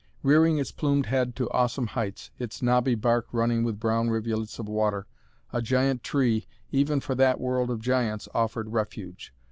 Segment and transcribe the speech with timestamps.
[0.23, 4.67] Rearing its plumed head to awesome heights, its knobby bark running with brown rivulets of
[4.67, 5.05] water,
[5.53, 9.31] a giant tree, even for that world of giants, offered refuge.